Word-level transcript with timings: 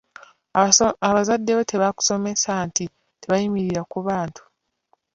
“Bazadde 1.13 1.51
bo 1.57 1.63
tebaakusomesa 1.71 2.51
nti 2.67 2.85
tebayimirira 3.21 3.81
ku 3.91 3.97
bantu? 4.07 4.41